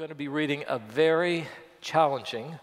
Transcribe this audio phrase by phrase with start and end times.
[0.00, 1.46] going to be reading a very
[1.82, 2.58] challenging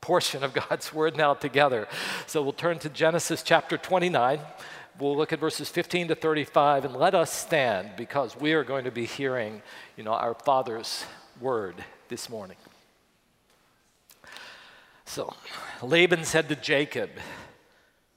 [0.00, 1.86] portion of God's Word now together.
[2.26, 4.40] So we'll turn to Genesis chapter 29.
[4.98, 8.84] We'll look at verses 15 to 35 and let us stand because we are going
[8.84, 9.60] to be hearing,
[9.98, 11.04] you know, our Father's
[11.38, 11.74] Word
[12.08, 12.56] this morning.
[15.04, 15.34] So
[15.82, 17.10] Laban said to Jacob,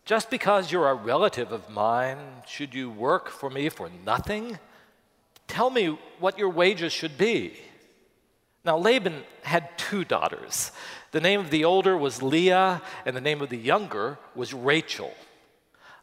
[0.06, 2.18] Just because you're a relative of mine,
[2.48, 4.58] should you work for me for nothing?
[5.50, 7.58] Tell me what your wages should be.
[8.66, 10.72] Now, Laban had two daughters.
[11.12, 15.14] The name of the older was Leah, and the name of the younger was Rachel.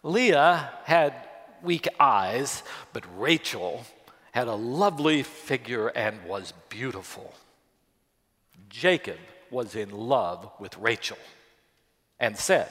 [0.02, 1.15] Leah had
[1.62, 2.62] weak eyes,
[2.93, 3.85] but Rachel
[4.33, 7.35] had a lovely figure and was beautiful.
[8.69, 9.19] Jacob
[9.51, 11.19] was in love with Rachel
[12.19, 12.69] and said,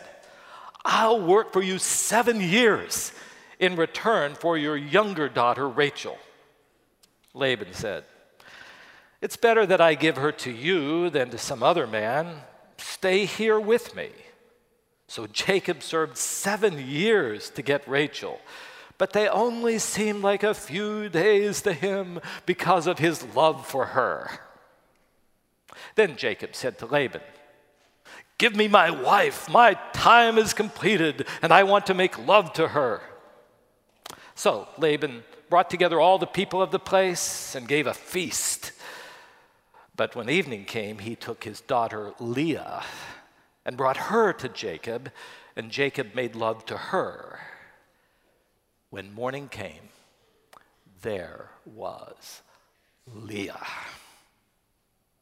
[0.86, 3.12] I'll work for you seven years
[3.60, 6.18] in return for your younger daughter, Rachel.
[7.34, 8.06] Laban said,
[9.22, 12.42] it's better that I give her to you than to some other man.
[12.78, 14.10] Stay here with me.
[15.08, 18.40] So Jacob served seven years to get Rachel,
[18.98, 23.88] but they only seemed like a few days to him because of his love for
[23.88, 24.30] her.
[25.96, 27.22] Then Jacob said to Laban,
[28.38, 29.50] Give me my wife.
[29.50, 33.02] My time is completed, and I want to make love to her.
[34.36, 38.72] So Laban brought together all the people of the place and gave a feast.
[40.00, 42.86] But when evening came, he took his daughter Leah
[43.66, 45.12] and brought her to Jacob,
[45.58, 47.42] and Jacob made love to her.
[48.92, 49.90] When morning came,
[51.02, 52.42] there was
[53.14, 53.68] Leah.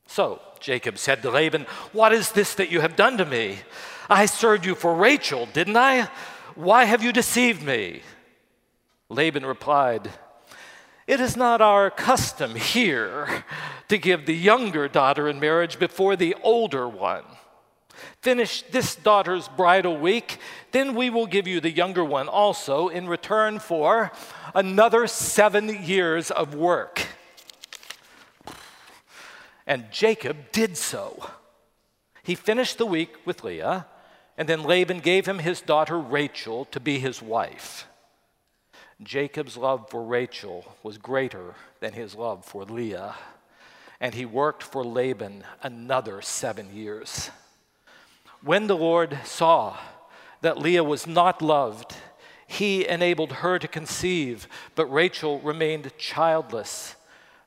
[0.05, 3.61] So Jacob said to Laban, What is this that you have done to me?
[4.11, 6.07] I served you for Rachel, didn't I?
[6.53, 8.03] Why have you deceived me?
[9.09, 10.11] Laban replied,
[11.07, 13.45] it is not our custom here
[13.87, 17.23] to give the younger daughter in marriage before the older one.
[18.21, 20.37] Finish this daughter's bridal week,
[20.71, 24.11] then we will give you the younger one also in return for
[24.53, 27.07] another seven years of work.
[29.65, 31.31] And Jacob did so.
[32.21, 33.85] He finished the week with Leah,
[34.37, 37.87] and then Laban gave him his daughter Rachel to be his wife.
[39.03, 43.15] Jacob's love for Rachel was greater than his love for Leah,
[43.99, 47.29] and he worked for Laban another seven years.
[48.41, 49.77] When the Lord saw
[50.41, 51.95] that Leah was not loved,
[52.47, 56.95] he enabled her to conceive, but Rachel remained childless.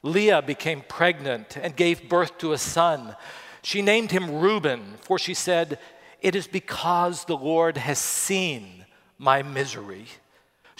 [0.02, 3.16] Leah became pregnant and gave birth to a son.
[3.62, 5.78] She named him Reuben, for she said,
[6.20, 8.84] It is because the Lord has seen
[9.18, 10.06] my misery.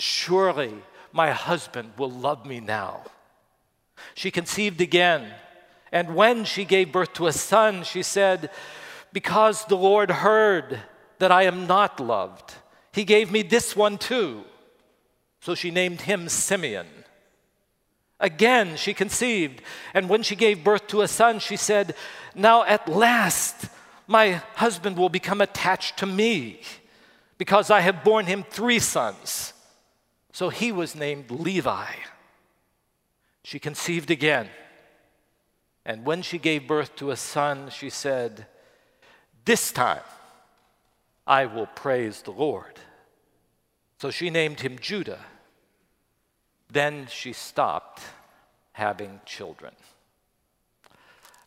[0.01, 0.73] Surely
[1.13, 3.03] my husband will love me now.
[4.15, 5.31] She conceived again,
[5.93, 8.51] and when she gave birth to a son, she said,
[9.13, 10.81] Because the Lord heard
[11.19, 12.55] that I am not loved,
[12.93, 14.45] he gave me this one too.
[15.41, 16.87] So she named him Simeon.
[18.19, 19.63] Again, she conceived,
[19.93, 21.95] and when she gave birth to a son, she said,
[22.35, 23.67] Now at last
[24.07, 26.63] my husband will become attached to me,
[27.37, 29.53] because I have borne him three sons.
[30.41, 31.93] So he was named Levi.
[33.45, 34.49] She conceived again.
[35.85, 38.47] And when she gave birth to a son, she said,
[39.45, 40.01] This time
[41.27, 42.81] I will praise the Lord.
[43.99, 45.19] So she named him Judah.
[46.73, 48.01] Then she stopped
[48.73, 49.75] having children.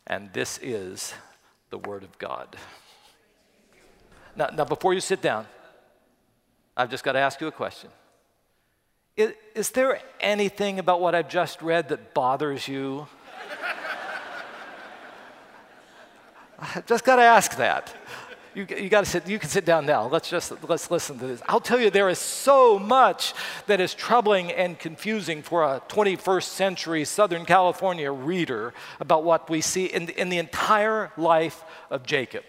[0.06, 1.14] And this is
[1.70, 2.54] the Word of God.
[4.36, 5.48] Now, now before you sit down,
[6.76, 7.90] I've just got to ask you a question.
[9.16, 13.06] Is, is there anything about what I've just read that bothers you?
[16.58, 17.94] I just got to ask that.
[18.54, 20.08] You, you got to sit, you can sit down now.
[20.08, 21.42] Let's just, let's listen to this.
[21.46, 23.34] I'll tell you, there is so much
[23.66, 29.60] that is troubling and confusing for a 21st century Southern California reader about what we
[29.60, 32.44] see in the, in the entire life of Jacob.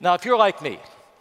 [0.00, 0.78] Now, if you're like me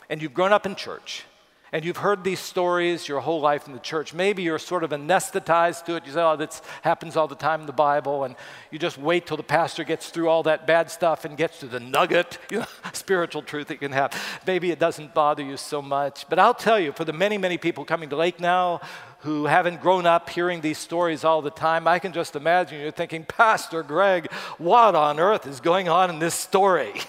[0.09, 1.23] and you've grown up in church,
[1.71, 4.13] and you've heard these stories your whole life in the church.
[4.13, 6.05] Maybe you're sort of anesthetized to it.
[6.05, 8.35] You say, oh, that happens all the time in the Bible, and
[8.71, 11.67] you just wait till the pastor gets through all that bad stuff and gets to
[11.67, 14.13] the nugget, you know, spiritual truth that you can have.
[14.45, 16.29] Maybe it doesn't bother you so much.
[16.29, 18.81] But I'll tell you, for the many, many people coming to Lake now
[19.19, 22.91] who haven't grown up hearing these stories all the time, I can just imagine you're
[22.91, 26.93] thinking, Pastor Greg, what on earth is going on in this story?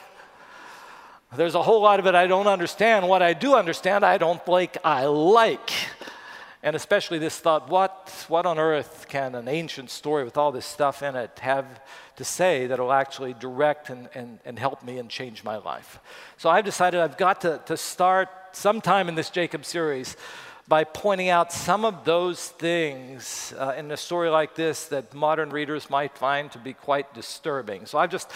[1.34, 3.08] There's a whole lot of it I don't understand.
[3.08, 5.70] What I do understand, I don't like, I like.
[6.62, 10.66] And especially this thought what, what on earth can an ancient story with all this
[10.66, 11.80] stuff in it have
[12.16, 15.98] to say that will actually direct and, and, and help me and change my life?
[16.38, 20.16] So I've decided I've got to, to start sometime in this Jacob series
[20.68, 25.50] by pointing out some of those things uh, in a story like this that modern
[25.50, 27.86] readers might find to be quite disturbing.
[27.86, 28.30] So I've just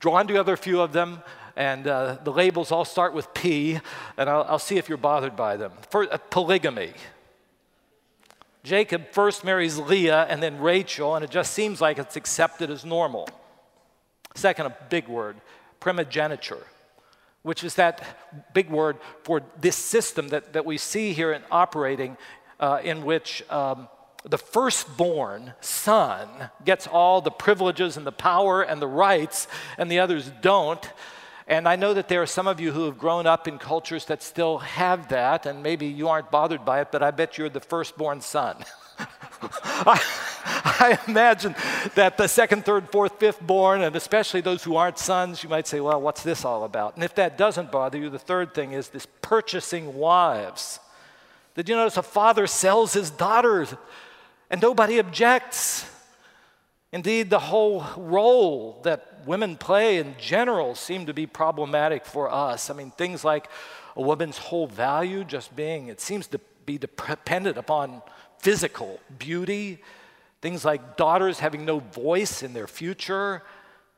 [0.00, 1.22] drawn together a few of them
[1.56, 3.78] and uh, the labels all start with P,
[4.16, 5.72] and I'll, I'll see if you're bothered by them.
[5.92, 6.92] Uh, polygamy.
[8.64, 12.84] Jacob first marries Leah and then Rachel, and it just seems like it's accepted as
[12.84, 13.28] normal.
[14.34, 15.36] Second, a big word,
[15.80, 16.66] primogeniture,
[17.42, 22.16] which is that big word for this system that, that we see here in operating,
[22.58, 23.86] uh, in which um,
[24.24, 26.28] the firstborn son
[26.64, 29.46] gets all the privileges and the power and the rights,
[29.76, 30.90] and the others don't.
[31.46, 34.06] And I know that there are some of you who have grown up in cultures
[34.06, 37.50] that still have that, and maybe you aren't bothered by it, but I bet you're
[37.50, 38.56] the firstborn son.
[38.98, 40.00] I,
[40.46, 41.54] I, imagine
[41.96, 45.66] that the second, third, fourth, fifth born, and especially those who aren't sons, you might
[45.66, 46.94] say, well, what's this all about?
[46.94, 50.80] And if that doesn't bother you, the third thing is this purchasing wives.
[51.54, 53.74] Did you notice a father sells his daughters
[54.48, 55.90] and nobody objects?
[56.92, 62.70] Indeed, the whole role that women play in general seem to be problematic for us.
[62.70, 63.48] I mean, things like
[63.96, 68.02] a woman's whole value just being, it seems to be dependent upon
[68.38, 69.78] physical beauty,
[70.40, 73.42] things like daughters having no voice in their future,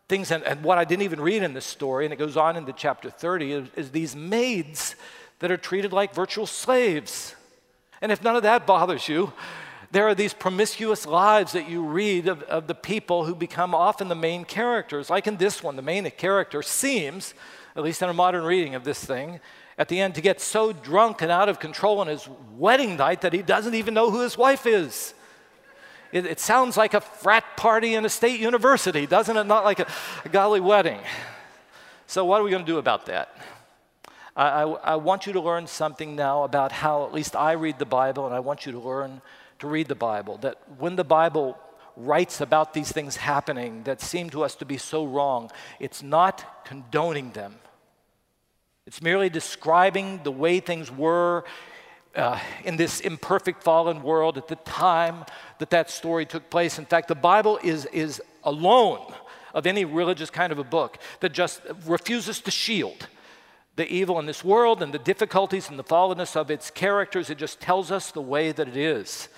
[0.08, 2.56] things, and, and what I didn't even read in this story, and it goes on
[2.56, 4.94] into chapter 30, is, is these maids
[5.40, 7.34] that are treated like virtual slaves.
[8.00, 9.32] And if none of that bothers you,
[9.90, 14.08] there are these promiscuous lives that you read of, of the people who become often
[14.08, 15.10] the main characters.
[15.10, 17.34] Like in this one, the main character seems,
[17.74, 19.40] at least in a modern reading of this thing,
[19.78, 23.20] at the end to get so drunk and out of control on his wedding night
[23.20, 25.14] that he doesn't even know who his wife is.
[26.12, 29.44] It, it sounds like a frat party in a state university, doesn't it?
[29.44, 29.86] Not like a,
[30.24, 31.00] a golly wedding.
[32.06, 33.36] So, what are we going to do about that?
[34.36, 37.78] I, I, I want you to learn something now about how at least I read
[37.78, 39.20] the Bible, and I want you to learn
[39.58, 41.58] to read the Bible, that when the Bible
[41.96, 45.50] writes about these things happening that seem to us to be so wrong,
[45.80, 47.56] it's not condoning them.
[48.86, 51.44] It's merely describing the way things were
[52.14, 55.24] uh, in this imperfect fallen world at the time
[55.58, 56.78] that that story took place.
[56.78, 59.12] In fact, the Bible is, is alone
[59.54, 63.08] of any religious kind of a book that just refuses to shield
[63.76, 67.28] the evil in this world and the difficulties and the fallenness of its characters.
[67.28, 69.28] It just tells us the way that it is.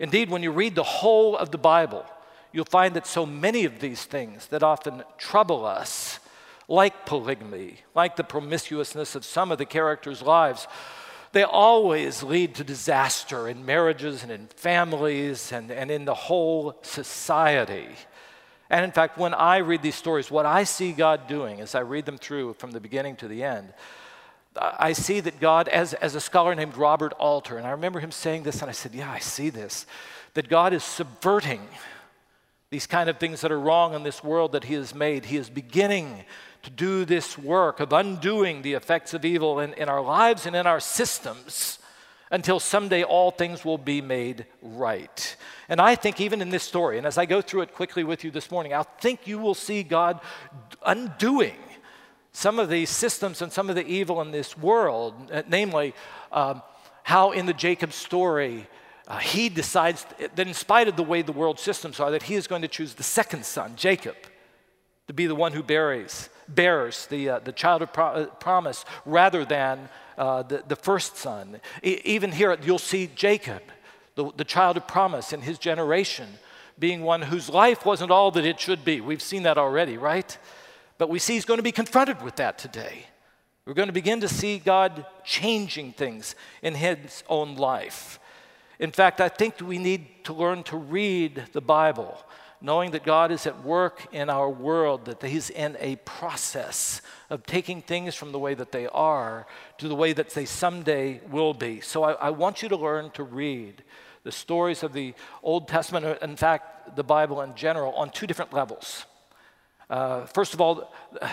[0.00, 2.06] Indeed, when you read the whole of the Bible,
[2.52, 6.18] you'll find that so many of these things that often trouble us,
[6.68, 10.66] like polygamy, like the promiscuousness of some of the characters' lives,
[11.32, 16.78] they always lead to disaster in marriages and in families and, and in the whole
[16.80, 17.88] society.
[18.70, 21.80] And in fact, when I read these stories, what I see God doing as I
[21.80, 23.74] read them through from the beginning to the end
[24.60, 28.10] I see that God, as, as a scholar named Robert Alter, and I remember him
[28.10, 29.86] saying this, and I said, Yeah, I see this,
[30.34, 31.66] that God is subverting
[32.68, 35.24] these kind of things that are wrong in this world that He has made.
[35.24, 36.24] He is beginning
[36.62, 40.54] to do this work of undoing the effects of evil in, in our lives and
[40.54, 41.78] in our systems
[42.30, 45.36] until someday all things will be made right.
[45.68, 48.22] And I think, even in this story, and as I go through it quickly with
[48.22, 50.20] you this morning, I think you will see God
[50.84, 51.56] undoing
[52.32, 55.94] some of these systems and some of the evil in this world, uh, namely
[56.32, 56.62] um,
[57.02, 58.66] how in the Jacob story,
[59.08, 62.34] uh, he decides that in spite of the way the world systems are, that he
[62.34, 64.14] is going to choose the second son, Jacob,
[65.08, 68.84] to be the one who bears, bears the, uh, the child of pro- uh, promise
[69.04, 71.60] rather than uh, the, the first son.
[71.82, 73.62] E- even here, you'll see Jacob,
[74.14, 76.28] the, the child of promise in his generation,
[76.78, 79.00] being one whose life wasn't all that it should be.
[79.00, 80.38] We've seen that already, right?
[81.00, 83.06] But we see he's going to be confronted with that today.
[83.64, 88.20] We're going to begin to see God changing things in his own life.
[88.78, 92.22] In fact, I think we need to learn to read the Bible,
[92.60, 97.46] knowing that God is at work in our world, that He's in a process of
[97.46, 99.46] taking things from the way that they are
[99.78, 101.80] to the way that they someday will be.
[101.80, 103.82] So I, I want you to learn to read
[104.22, 108.52] the stories of the Old Testament, in fact, the Bible in general, on two different
[108.52, 109.06] levels.
[109.90, 110.90] Uh, first of all,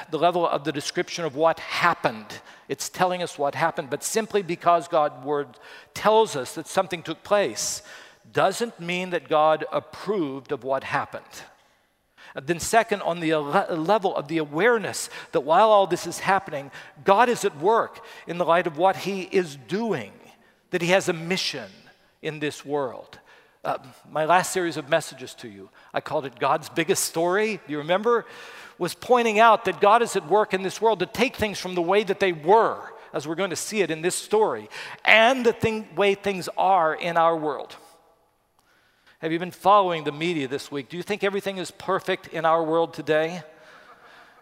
[0.10, 2.26] the level of the description of what happened.
[2.68, 5.48] It's telling us what happened, but simply because God's word
[5.94, 7.84] tells us that something took place
[8.34, 11.24] doesn't mean that God approved of what happened.
[12.36, 16.72] And then, second, on the level of the awareness that while all this is happening,
[17.06, 20.12] God is at work in the light of what He is doing,
[20.72, 21.70] that He has a mission,
[22.22, 23.20] in this world.
[23.68, 23.78] Uh,
[24.10, 27.60] my last series of messages to you, I called it God's biggest story.
[27.68, 28.26] Do you remember?
[28.78, 31.76] Was pointing out that God is at work in this world to take things from
[31.76, 32.80] the way that they were,
[33.12, 34.70] as we're going to see it in this story,
[35.04, 37.76] and the thing, way things are in our world.
[39.20, 40.88] Have you been following the media this week?
[40.88, 43.44] Do you think everything is perfect in our world today?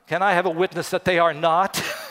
[0.05, 1.81] Can I have a witness that they are not?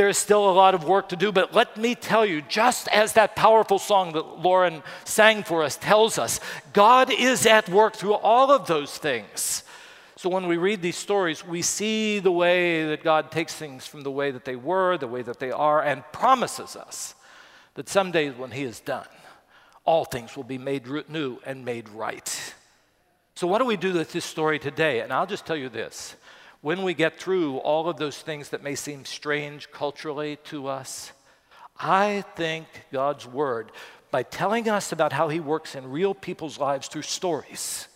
[0.00, 2.88] there is still a lot of work to do, but let me tell you, just
[2.88, 6.40] as that powerful song that Lauren sang for us tells us,
[6.72, 9.62] God is at work through all of those things.
[10.16, 14.00] So when we read these stories, we see the way that God takes things from
[14.00, 17.14] the way that they were, the way that they are, and promises us
[17.74, 19.04] that someday when He is done,
[19.84, 22.54] all things will be made new and made right.
[23.34, 25.00] So, what do we do with this story today?
[25.00, 26.16] And I'll just tell you this
[26.62, 31.12] when we get through all of those things that may seem strange culturally to us,
[31.78, 33.72] I think God's Word,
[34.10, 37.88] by telling us about how He works in real people's lives through stories,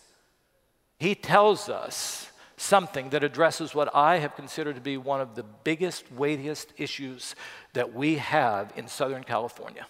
[0.98, 5.42] He tells us something that addresses what I have considered to be one of the
[5.42, 7.34] biggest, weightiest issues
[7.74, 9.86] that we have in Southern California.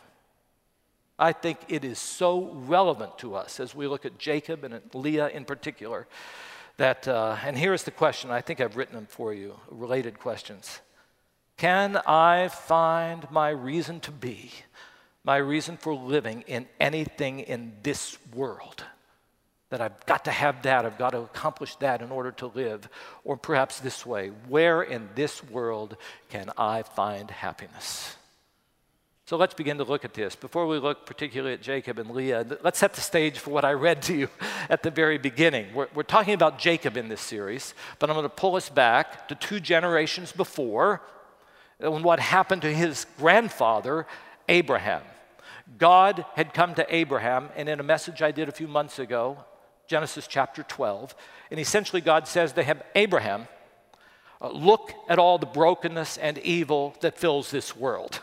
[1.16, 4.95] I think it is so relevant to us as we look at Jacob and at
[4.95, 6.09] Leah in particular
[6.76, 10.81] that, uh, and here's the question, I think I've written them for you, related questions.
[11.57, 14.50] Can I find my reason to be,
[15.23, 18.85] my reason for living in anything in this world?
[19.71, 22.88] That I've got to have that, I've got to accomplish that in order to live.
[23.25, 25.97] Or perhaps this way where in this world
[26.28, 28.16] can I find happiness?
[29.26, 30.37] So let's begin to look at this.
[30.37, 33.73] Before we look particularly at Jacob and Leah, let's set the stage for what I
[33.73, 34.28] read to you
[34.69, 35.73] at the very beginning.
[35.73, 39.26] We're, we're talking about Jacob in this series, but I'm going to pull us back
[39.28, 41.00] to two generations before
[41.81, 44.07] and what happened to his grandfather,
[44.47, 45.00] Abraham.
[45.78, 49.38] God had come to Abraham, and in a message I did a few months ago,
[49.87, 51.14] Genesis chapter 12,
[51.50, 53.49] and essentially God says to him, Abraham,
[54.43, 58.21] uh, look at all the brokenness and evil that fills this world.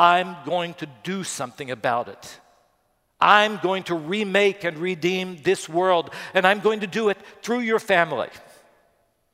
[0.00, 2.40] I'm going to do something about it.
[3.20, 7.58] I'm going to remake and redeem this world, and I'm going to do it through
[7.58, 8.30] your family,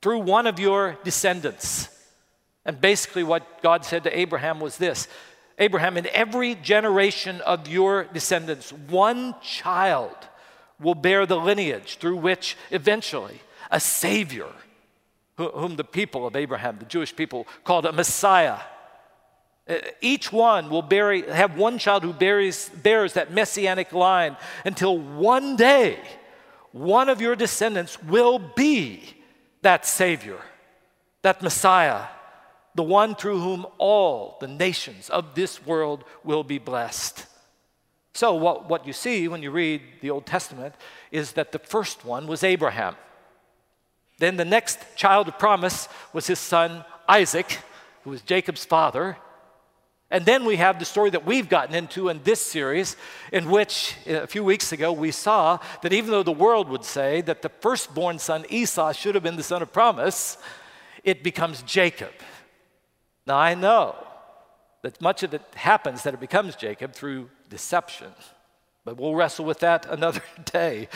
[0.01, 1.87] through one of your descendants.
[2.65, 5.07] And basically, what God said to Abraham was this
[5.57, 10.17] Abraham, in every generation of your descendants, one child
[10.81, 13.39] will bear the lineage through which eventually
[13.71, 14.51] a Savior,
[15.37, 18.59] whom the people of Abraham, the Jewish people, called a Messiah,
[19.67, 24.97] Uh, each one will bury, have one child who bears, bears that messianic line until
[24.97, 25.99] one day
[26.71, 29.01] one of your descendants will be
[29.61, 30.39] that Savior,
[31.21, 32.05] that Messiah,
[32.75, 37.25] the one through whom all the nations of this world will be blessed.
[38.13, 40.75] So, what, what you see when you read the Old Testament
[41.11, 42.95] is that the first one was Abraham.
[44.19, 47.59] Then the next child of promise was his son Isaac,
[48.03, 49.17] who was Jacob's father.
[50.09, 52.95] And then we have the story that we've gotten into in this series,
[53.33, 56.85] in which uh, a few weeks ago we saw that even though the world would
[56.85, 60.37] say that the firstborn son Esau should have been the son of promise,
[61.03, 62.13] it becomes Jacob.
[63.25, 63.95] Now I know
[64.81, 68.11] that much of it happens that it becomes Jacob through deception.
[68.85, 70.87] But we'll wrestle with that another day.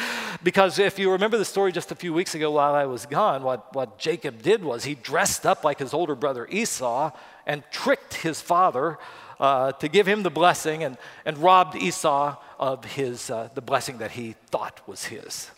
[0.42, 3.44] Because if you remember the story just a few weeks ago while I was gone,
[3.44, 7.12] what, what Jacob did was he dressed up like his older brother Esau
[7.46, 8.98] and tricked his father
[9.40, 13.98] uh, to give him the blessing and, and robbed Esau of his, uh, the blessing
[14.00, 15.50] that he thought was his.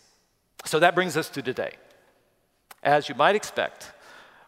[0.64, 1.74] So that brings us to today.
[2.82, 3.92] As you might expect,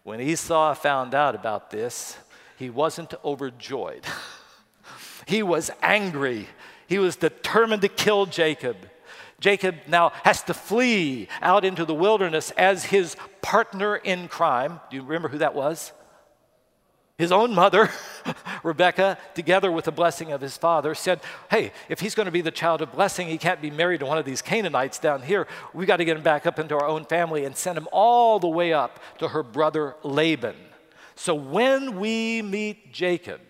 [0.03, 2.17] when Esau found out about this,
[2.59, 4.05] he wasn't overjoyed.
[5.27, 6.49] he was angry
[6.87, 8.77] he was determined to kill Jacob.
[9.41, 14.81] Jacob now has to flee out into the wilderness as his partner in crime.
[14.91, 15.93] Do you remember who that was?
[17.19, 17.91] His own mother,
[18.63, 21.21] Rebecca, together with the blessing of his father, said,
[21.51, 24.07] Hey, if he's going to be the child of blessing, he can't be married to
[24.07, 25.47] one of these Canaanites down here.
[25.73, 28.39] We've got to get him back up into our own family and send him all
[28.39, 30.57] the way up to her brother Laban.
[31.15, 33.41] So when we meet Jacob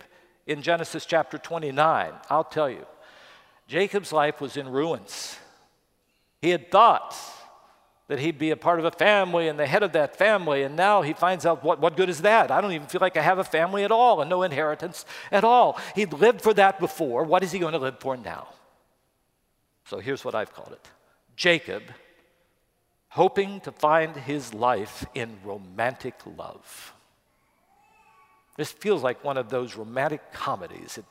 [0.46, 2.86] in Genesis chapter 29, I'll tell you,
[3.66, 5.36] Jacob's life was in ruins.
[6.40, 7.16] He had thought
[8.08, 10.76] that he'd be a part of a family and the head of that family, and
[10.76, 12.50] now he finds out what, what good is that?
[12.50, 15.42] I don't even feel like I have a family at all and no inheritance at
[15.42, 15.78] all.
[15.94, 17.24] He'd lived for that before.
[17.24, 18.48] What is he going to live for now?
[19.86, 20.88] So here's what I've called it
[21.34, 21.82] Jacob
[23.08, 26.92] hoping to find his life in romantic love.
[28.56, 30.98] This feels like one of those romantic comedies.
[30.98, 31.04] It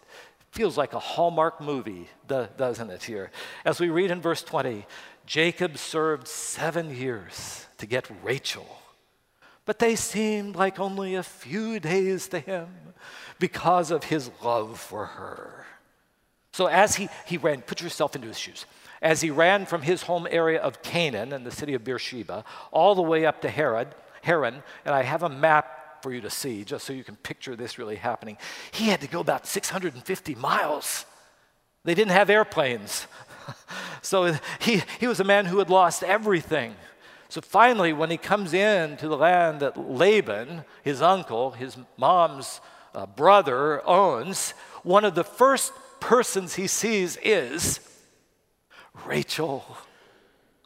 [0.56, 3.30] Feels like a Hallmark movie, doesn't it, here?
[3.66, 4.86] As we read in verse 20,
[5.26, 8.82] Jacob served seven years to get Rachel,
[9.66, 12.68] but they seemed like only a few days to him
[13.40, 15.66] because of his love for her.
[16.52, 18.66] So as he, he ran, put yourself into his shoes.
[19.02, 22.96] As he ran from his home area of Canaan and the city of Beersheba all
[22.96, 23.90] the way up to Herod,
[24.22, 27.56] Haran, and I have a map for you to see just so you can picture
[27.56, 28.38] this really happening.
[28.72, 31.06] He had to go about 650 miles.
[31.84, 33.06] They didn't have airplanes.
[34.02, 36.76] so he, he was a man who had lost everything.
[37.30, 42.62] So finally, when he comes in to the land that Laban, his uncle, his mom's
[42.94, 44.52] uh, brother, owns,
[44.84, 47.80] one of the first persons he sees is
[49.06, 49.78] Rachel,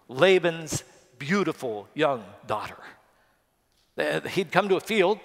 [0.07, 0.83] Laban's
[1.17, 2.77] beautiful young daughter.
[4.29, 5.19] He'd come to a field.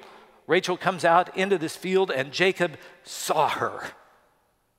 [0.47, 3.91] Rachel comes out into this field, and Jacob saw her.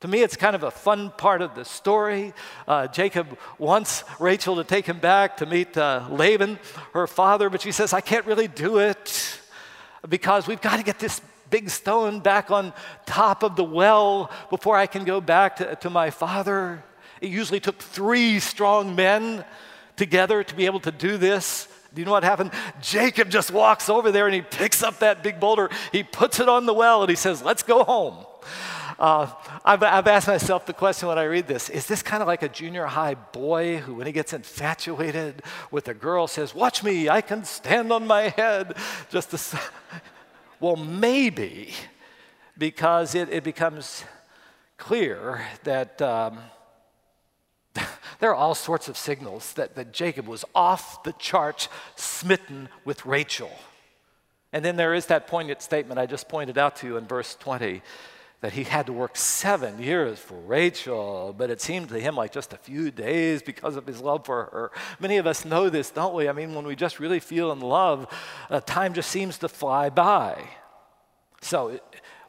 [0.00, 2.34] To me, it's kind of a fun part of the story.
[2.68, 6.58] Uh, Jacob wants Rachel to take him back to meet uh, Laban,
[6.92, 9.40] her father, but she says, I can't really do it
[10.06, 12.74] because we've got to get this big stone back on
[13.06, 16.84] top of the well before I can go back to, to my father.
[17.22, 19.46] It usually took three strong men
[19.96, 21.68] together to be able to do this.
[21.94, 22.50] Do you know what happened?
[22.82, 26.50] Jacob just walks over there and he picks up that big boulder, he puts it
[26.50, 28.26] on the well, and he says, Let's go home.
[28.98, 29.30] Uh,
[29.62, 32.42] I've, I've, asked myself the question when I read this is this kind of like
[32.42, 37.08] a junior high boy who, when he gets infatuated with a girl, says, Watch me,
[37.08, 38.74] I can stand on my head?
[39.10, 39.60] Just to.
[40.58, 41.74] Well, maybe
[42.56, 44.04] because it, it becomes
[44.78, 46.38] clear that um,
[48.20, 53.04] there are all sorts of signals that, that Jacob was off the charts, smitten with
[53.04, 53.50] Rachel.
[54.52, 57.36] And then there is that poignant statement I just pointed out to you in verse
[57.38, 57.82] 20
[58.40, 62.32] that he had to work seven years for Rachel, but it seemed to him like
[62.32, 64.70] just a few days because of his love for her.
[65.00, 66.28] Many of us know this, don't we?
[66.28, 68.06] I mean, when we just really feel in love,
[68.50, 70.42] uh, time just seems to fly by.
[71.40, 71.80] So,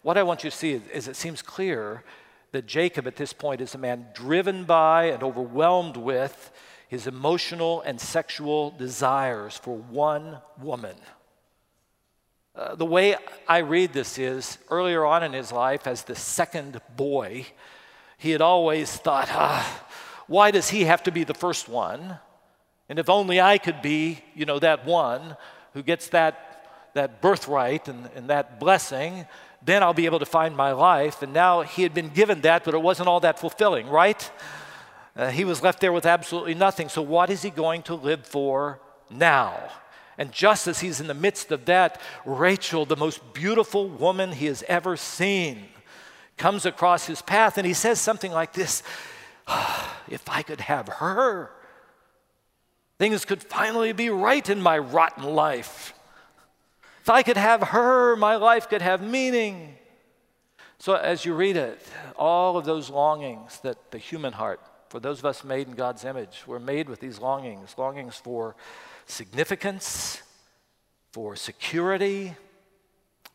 [0.02, 2.04] what I want you to see is, is it seems clear
[2.52, 6.52] that Jacob at this point is a man driven by and overwhelmed with
[6.88, 10.96] his emotional and sexual desires for one woman.
[12.58, 13.16] Uh, the way
[13.48, 17.46] I read this is earlier on in his life, as the second boy,
[18.18, 19.86] he had always thought, ah,
[20.26, 22.18] why does he have to be the first one?
[22.90, 25.38] And if only I could be, you know, that one
[25.74, 29.28] who gets that, that birthright and, and that blessing,
[29.64, 31.22] then I'll be able to find my life.
[31.22, 34.32] And now he had been given that, but it wasn't all that fulfilling, right?
[35.16, 36.90] Uh, he was left there with absolutely nothing.
[36.90, 38.80] So, what is he going to live for
[39.12, 39.70] now?
[40.18, 44.48] And just as he's in the midst of that, Rachel, the most beautiful woman he
[44.48, 45.66] has ever seen,
[46.38, 48.84] comes across his path and he says something like this
[50.08, 51.52] If I could have her,
[52.98, 55.94] things could finally be right in my rotten life.
[57.02, 59.76] If I could have her, my life could have meaning.
[60.80, 61.82] So, as you read it,
[62.16, 66.06] all of those longings that the human heart, for those of us made in God's
[66.06, 68.56] image, we're made with these longings longings for
[69.08, 70.22] significance,
[71.12, 72.36] for security,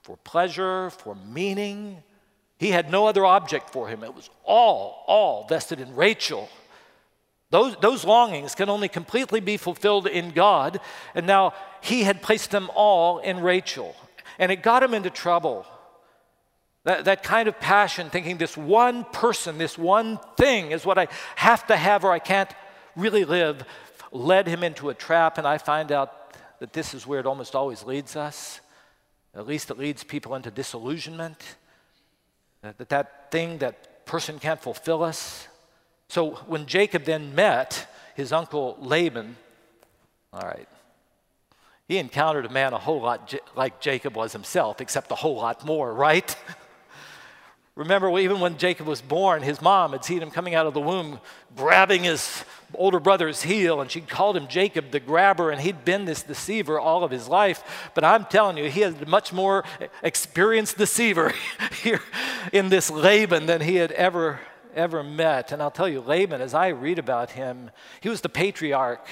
[0.03, 2.03] for pleasure, for meaning.
[2.59, 4.05] He had no other object for him.
[4.05, 6.49] It was all, all vested in Rachel.
[7.51, 10.81] Those, those longings can only completely be fulfilled in God.
[11.15, 13.95] And now he had placed them all in Rachel.
[14.39, 15.67] And it got him into trouble.
[16.85, 21.09] That, that kind of passion, thinking this one person, this one thing is what I
[21.37, 22.51] have to have or I can't
[22.97, 23.65] really live,
[24.13, 27.55] led him into a trap, and I find out that this is where it almost
[27.55, 28.61] always leads us.
[29.35, 31.57] At least it leads people into disillusionment,
[32.61, 35.49] that that thing, that person can't fulfill us.
[36.09, 39.37] So when Jacob then met his uncle Laban,
[40.33, 40.69] all right,
[41.89, 45.65] he encountered a man a whole lot like Jacob was himself, except a whole lot
[45.65, 46.37] more, right?
[47.75, 50.81] Remember, even when Jacob was born, his mom had seen him coming out of the
[50.81, 51.19] womb,
[51.57, 56.05] grabbing his older brother's heel, and she called him Jacob the grabber, and he'd been
[56.05, 57.91] this deceiver all of his life.
[57.95, 59.65] But I'm telling you, he had a much more
[60.03, 61.33] experienced deceiver
[61.83, 62.03] here
[62.53, 64.41] in this Laban than he had ever,
[64.75, 65.51] ever met.
[65.51, 67.71] And I'll tell you, Laban, as I read about him,
[68.03, 69.07] he was the patriarch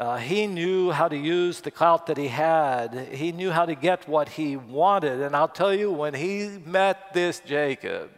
[0.00, 3.08] uh, he knew how to use the clout that he had.
[3.12, 5.20] He knew how to get what he wanted.
[5.20, 8.10] And I'll tell you, when he met this Jacob,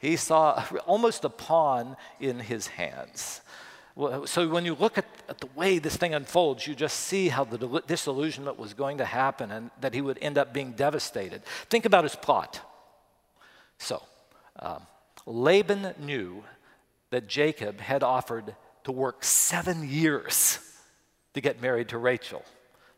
[0.00, 3.40] he saw almost a pawn in his hands.
[4.26, 7.42] So when you look at, at, the way this thing unfolds, you just see how
[7.42, 11.42] the disillusionment was going to happen and that he would end up being devastated.
[11.68, 12.60] Think about his plot.
[13.78, 14.00] So,
[14.60, 14.82] um,
[15.26, 16.44] Laban knew
[17.10, 18.54] that Jacob had offered
[18.84, 20.60] to work seven years
[21.38, 22.44] to get married to Rachel.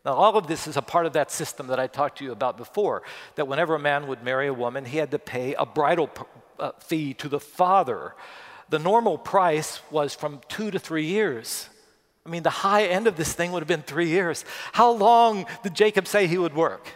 [0.03, 2.31] Now, all of this is a part of that system that I talked to you
[2.31, 3.03] about before
[3.35, 6.09] that whenever a man would marry a woman, he had to pay a bridal
[6.59, 8.15] uh, fee to the father.
[8.69, 11.69] The normal price was from two to three years.
[12.25, 14.43] I mean, the high end of this thing would have been three years.
[14.71, 16.87] How long did Jacob say he would work?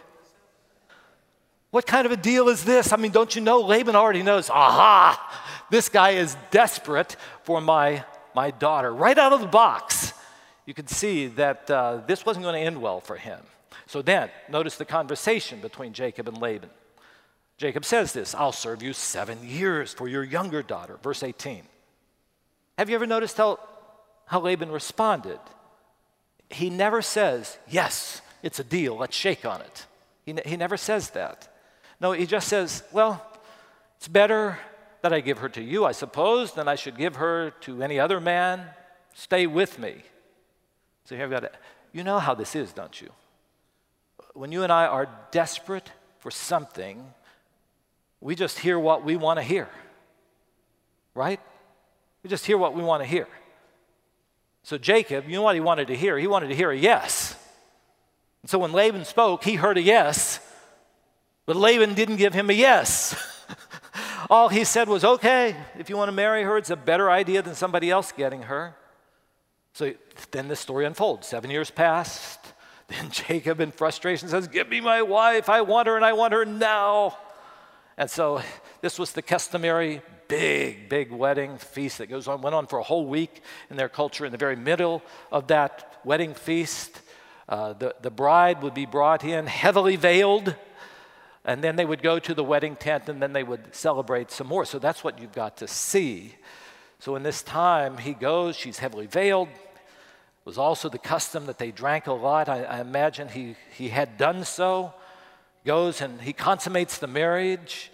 [1.70, 2.92] What kind of a deal is this?
[2.92, 3.60] I mean, don't you know?
[3.60, 5.14] Laban already knows, aha,
[5.70, 8.04] this guy is desperate for my,
[8.34, 8.92] my daughter.
[8.92, 10.12] Right out of the box,
[10.66, 13.40] you could see that uh, this wasn't going to end well for him.
[13.86, 16.70] So then, notice the conversation between Jacob and Laban.
[17.56, 20.98] Jacob says this I'll serve you seven years for your younger daughter.
[21.02, 21.62] Verse 18.
[22.78, 23.58] Have you ever noticed how,
[24.26, 25.38] how Laban responded?
[26.50, 29.86] He never says, Yes, it's a deal, let's shake on it.
[30.24, 31.48] He, he never says that.
[32.00, 33.24] No, he just says, Well,
[33.96, 34.58] it's better
[35.02, 38.00] that I give her to you, I suppose, than I should give her to any
[38.00, 38.66] other man.
[39.14, 40.02] Stay with me.
[41.06, 41.54] So here I've got it.
[41.92, 43.10] You know how this is, don't you?
[44.34, 47.14] When you and I are desperate for something,
[48.20, 49.68] we just hear what we want to hear.
[51.14, 51.40] Right?
[52.24, 53.28] We just hear what we want to hear.
[54.64, 56.18] So Jacob, you know what he wanted to hear?
[56.18, 57.36] He wanted to hear a yes.
[58.42, 60.40] And so when Laban spoke, he heard a yes,
[61.46, 63.14] but Laban didn't give him a yes.
[64.28, 67.42] All he said was, okay, if you want to marry her, it's a better idea
[67.42, 68.74] than somebody else getting her.
[69.76, 69.92] So
[70.30, 71.26] then the story unfolds.
[71.28, 72.40] Seven years passed.
[72.88, 75.50] Then Jacob, in frustration, says, Give me my wife.
[75.50, 77.18] I want her and I want her now.
[77.98, 78.40] And so
[78.80, 82.82] this was the customary big, big wedding feast that goes on, went on for a
[82.82, 84.24] whole week in their culture.
[84.24, 87.02] In the very middle of that wedding feast,
[87.46, 90.54] uh, the, the bride would be brought in heavily veiled,
[91.44, 94.46] and then they would go to the wedding tent and then they would celebrate some
[94.46, 94.64] more.
[94.64, 96.36] So that's what you've got to see.
[96.98, 99.48] So in this time, he goes, she's heavily veiled.
[100.46, 102.48] Was also the custom that they drank a lot.
[102.48, 104.94] I, I imagine he, he had done so.
[105.64, 107.90] Goes and he consummates the marriage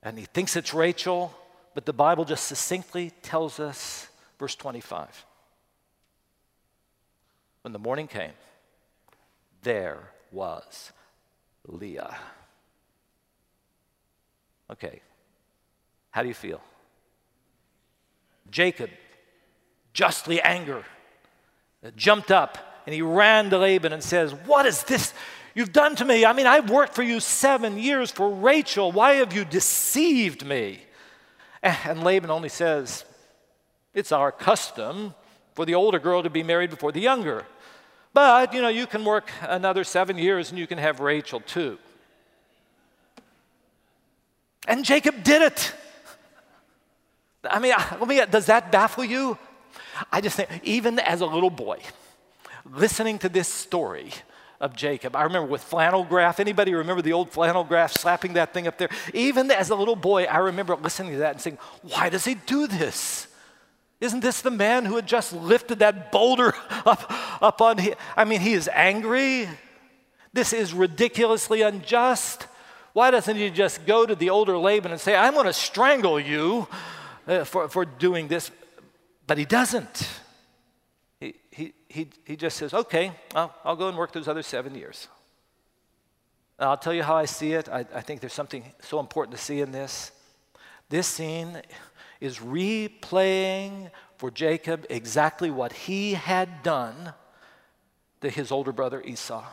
[0.00, 1.34] and he thinks it's Rachel,
[1.74, 4.06] but the Bible just succinctly tells us,
[4.38, 5.26] verse 25.
[7.62, 8.30] When the morning came,
[9.62, 9.98] there
[10.30, 10.92] was
[11.66, 12.16] Leah.
[14.70, 15.00] Okay,
[16.12, 16.60] how do you feel?
[18.48, 18.90] Jacob,
[19.92, 20.84] justly angry,
[21.94, 25.12] jumped up and he ran to Laban and says, What is this
[25.54, 26.24] you've done to me?
[26.24, 28.92] I mean, I've worked for you seven years for Rachel.
[28.92, 30.80] Why have you deceived me?
[31.62, 33.04] And Laban only says,
[33.92, 35.14] It's our custom
[35.54, 37.44] for the older girl to be married before the younger.
[38.12, 41.78] But, you know, you can work another seven years and you can have Rachel too.
[44.66, 45.72] And Jacob did it.
[47.44, 49.38] I mean, let me, does that baffle you?
[50.12, 51.78] I just think, even as a little boy,
[52.64, 54.12] listening to this story
[54.60, 56.40] of Jacob, I remember with flannel graph.
[56.40, 58.88] Anybody remember the old flannel graph slapping that thing up there?
[59.12, 62.34] Even as a little boy, I remember listening to that and saying, why does he
[62.34, 63.28] do this?
[64.00, 67.10] Isn't this the man who had just lifted that boulder up,
[67.42, 67.94] up on him?
[68.16, 69.48] I mean, he is angry.
[70.32, 72.46] This is ridiculously unjust.
[72.92, 76.20] Why doesn't he just go to the older Laban and say, I'm going to strangle
[76.20, 76.66] you
[77.26, 78.50] uh, for, for doing this?
[79.26, 80.08] But he doesn't.
[81.20, 84.74] He, he, he, he just says, okay, I'll, I'll go and work those other seven
[84.74, 85.08] years.
[86.58, 87.68] And I'll tell you how I see it.
[87.68, 90.12] I, I think there's something so important to see in this.
[90.88, 91.60] This scene
[92.20, 97.12] is replaying for Jacob exactly what he had done
[98.20, 99.44] to his older brother Esau.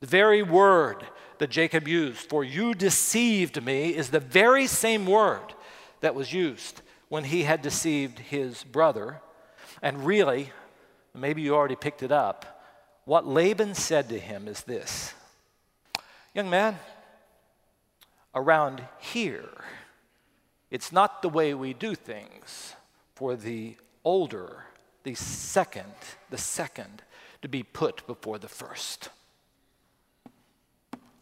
[0.00, 1.04] The very word
[1.38, 5.54] that Jacob used for you deceived me is the very same word
[6.00, 9.20] that was used when he had deceived his brother.
[9.82, 10.50] And really,
[11.14, 12.56] maybe you already picked it up,
[13.04, 15.14] what Laban said to him is this
[16.34, 16.78] Young man,
[18.34, 19.48] around here,
[20.70, 22.74] it's not the way we do things
[23.14, 24.64] for the older,
[25.04, 25.94] the second,
[26.28, 27.02] the second
[27.40, 29.08] to be put before the first.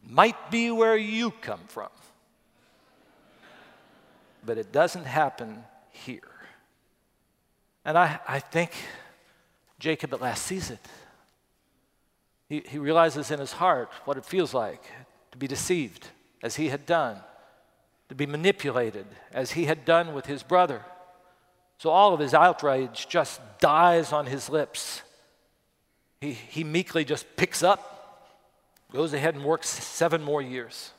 [0.06, 1.90] Might be where you come from,
[4.44, 5.62] but it doesn't happen
[5.94, 6.20] here.
[7.84, 8.72] And I, I think
[9.78, 10.80] Jacob at last sees it.
[12.48, 14.82] He, he realizes in his heart what it feels like
[15.32, 16.08] to be deceived,
[16.42, 17.16] as he had done,
[18.08, 20.82] to be manipulated, as he had done with his brother.
[21.78, 25.02] So all of his outrage just dies on his lips.
[26.20, 28.30] He, he meekly just picks up,
[28.92, 30.90] goes ahead and works seven more years.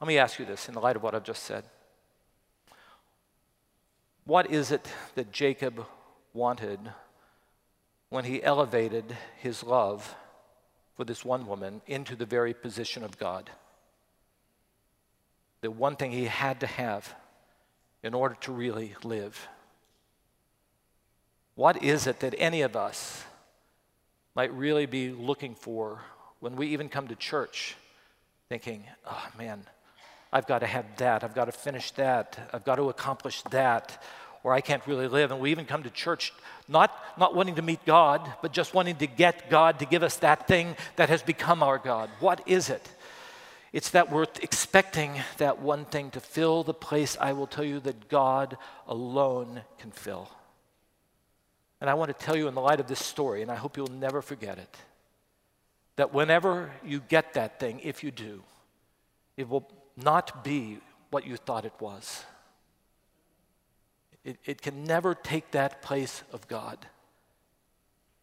[0.00, 1.64] Let me ask you this in the light of what I've just said.
[4.26, 5.86] What is it that Jacob
[6.34, 6.80] wanted
[8.10, 10.16] when he elevated his love
[10.96, 13.48] for this one woman into the very position of God?
[15.60, 17.14] The one thing he had to have
[18.02, 19.46] in order to really live.
[21.54, 23.24] What is it that any of us
[24.34, 26.00] might really be looking for
[26.40, 27.76] when we even come to church
[28.48, 29.64] thinking, oh man,
[30.36, 34.02] I've got to have that, I've got to finish that, I've got to accomplish that,
[34.44, 35.30] or I can't really live.
[35.30, 36.30] And we even come to church
[36.68, 40.18] not, not wanting to meet God, but just wanting to get God to give us
[40.18, 42.10] that thing that has become our God.
[42.20, 42.86] What is it?
[43.72, 47.80] It's that we're expecting that one thing to fill the place I will tell you
[47.80, 50.28] that God alone can fill.
[51.80, 53.78] And I want to tell you, in the light of this story, and I hope
[53.78, 54.76] you'll never forget it,
[55.96, 58.42] that whenever you get that thing, if you do,
[59.38, 60.78] it will not be
[61.10, 62.24] what you thought it was.
[64.24, 66.78] It, it can never take that place of God.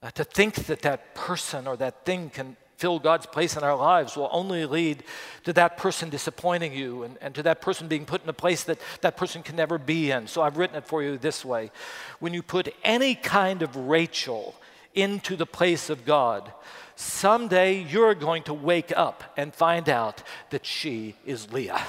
[0.01, 3.77] Uh, to think that that person or that thing can fill God's place in our
[3.77, 5.03] lives will only lead
[5.45, 8.65] to that person disappointing you and, and to that person being put in a place
[8.65, 10.27] that that person can never be in.
[10.27, 11.71] So I've written it for you this way
[12.19, 14.55] When you put any kind of Rachel
[14.93, 16.51] into the place of God,
[16.95, 21.81] someday you're going to wake up and find out that she is Leah.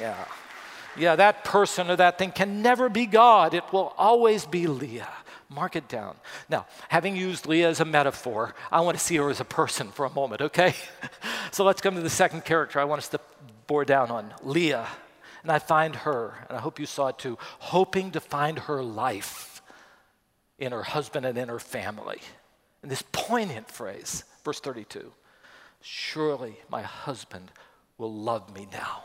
[0.00, 0.24] yeah.
[0.96, 3.54] Yeah, that person or that thing can never be God.
[3.54, 5.08] It will always be Leah.
[5.48, 6.16] Mark it down.
[6.48, 9.88] Now, having used Leah as a metaphor, I want to see her as a person
[9.88, 10.74] for a moment, okay?
[11.50, 13.20] so let's come to the second character I want us to
[13.66, 14.86] bore down on Leah.
[15.42, 18.82] And I find her, and I hope you saw it too, hoping to find her
[18.82, 19.62] life
[20.58, 22.20] in her husband and in her family.
[22.82, 25.12] And this poignant phrase, verse 32
[25.82, 27.50] Surely my husband
[27.96, 29.04] will love me now.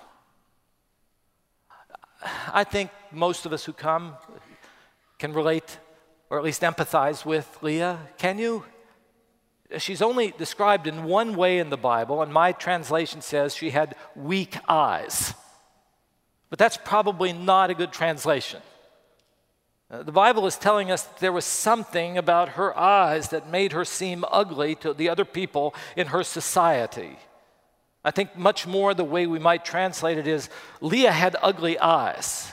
[2.52, 4.15] I think most of us who come
[5.19, 5.78] can relate
[6.30, 8.00] or at least empathize with Leah.
[8.17, 8.65] Can you?
[9.78, 13.95] She's only described in one way in the Bible, and my translation says she had
[14.15, 15.34] weak eyes.
[16.49, 18.62] But that's probably not a good translation.
[19.89, 23.86] Uh, the Bible is telling us there was something about her eyes that made her
[23.86, 27.17] seem ugly to the other people in her society.
[28.03, 30.49] I think much more the way we might translate it is
[30.81, 32.51] Leah had ugly eyes.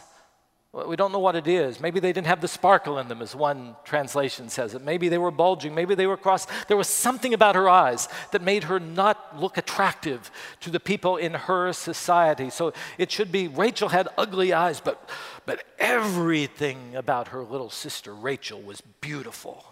[0.72, 1.80] We don't know what it is.
[1.80, 4.80] Maybe they didn't have the sparkle in them, as one translation says it.
[4.80, 5.74] Maybe they were bulging.
[5.74, 6.48] Maybe they were crossed.
[6.66, 10.30] There was something about her eyes that made her not look attractive
[10.60, 12.48] to the people in her society.
[12.48, 15.10] So it should be Rachel had ugly eyes, but,
[15.44, 19.66] but everything about her little sister Rachel was beautiful.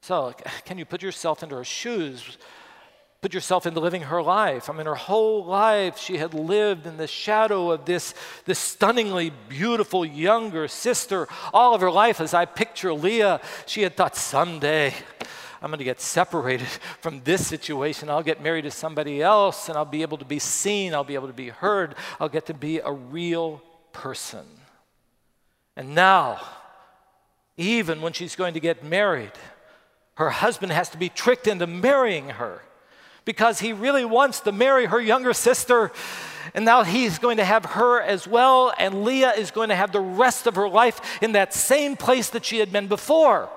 [0.00, 2.38] So, can you put yourself into her shoes?
[3.20, 4.70] Put yourself into living her life.
[4.70, 9.32] I mean, her whole life she had lived in the shadow of this, this stunningly
[9.48, 11.26] beautiful younger sister.
[11.52, 14.94] All of her life, as I picture Leah, she had thought, someday
[15.60, 16.68] I'm going to get separated
[17.00, 18.08] from this situation.
[18.08, 20.94] I'll get married to somebody else and I'll be able to be seen.
[20.94, 21.96] I'll be able to be heard.
[22.20, 23.60] I'll get to be a real
[23.92, 24.46] person.
[25.76, 26.40] And now,
[27.56, 29.32] even when she's going to get married,
[30.14, 32.62] her husband has to be tricked into marrying her
[33.28, 35.92] because he really wants to marry her younger sister.
[36.54, 39.92] And now he's going to have her as well, and Leah is going to have
[39.92, 43.50] the rest of her life in that same place that she had been before.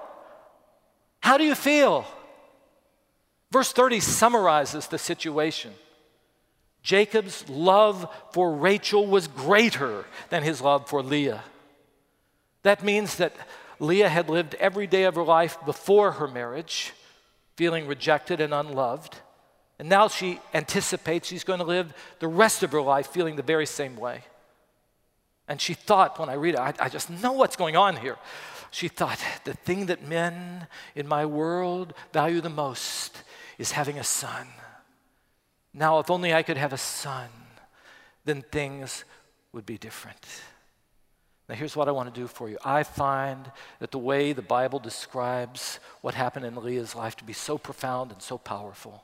[1.22, 2.06] How do you feel?
[3.50, 5.72] Verse 30 summarizes the situation.
[6.84, 11.46] Jacob's love for Rachel was greater than his love for Leah.
[12.64, 13.34] That means that
[13.80, 16.92] Leah had lived every day of her life before her marriage,
[17.56, 19.16] feeling rejected and unloved.
[19.82, 23.42] And now she anticipates she's going to live the rest of her life feeling the
[23.42, 24.22] very same way.
[25.48, 28.18] And she thought, when I read it, I, I just know what's going on here.
[28.70, 33.24] She thought, the thing that men in my world value the most
[33.58, 34.46] is having a son.
[35.74, 37.30] Now, if only I could have a son,
[38.24, 39.04] then things
[39.52, 40.24] would be different.
[41.50, 42.60] Now, here's what I want to do for you.
[42.64, 47.34] I find that the way the Bible describes what happened in Leah's life to be
[47.34, 49.04] so profound and so powerful.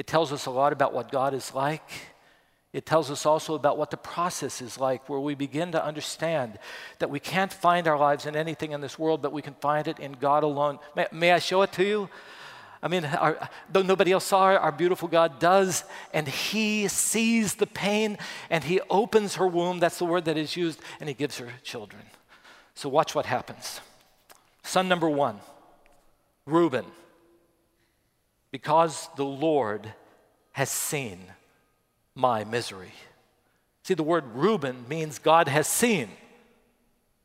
[0.00, 1.82] It tells us a lot about what God is like.
[2.72, 6.58] It tells us also about what the process is like, where we begin to understand
[7.00, 9.86] that we can't find our lives in anything in this world, but we can find
[9.86, 10.78] it in God alone.
[10.96, 12.08] May, may I show it to you?
[12.82, 15.84] I mean, our, though nobody else saw it, our beautiful God does,
[16.14, 18.16] and He sees the pain
[18.48, 19.80] and He opens her womb.
[19.80, 22.04] That's the word that is used, and He gives her children.
[22.72, 23.82] So, watch what happens.
[24.62, 25.40] Son number one,
[26.46, 26.86] Reuben.
[28.50, 29.92] Because the Lord
[30.52, 31.20] has seen
[32.14, 32.92] my misery.
[33.82, 36.10] See, the word Reuben means God has seen.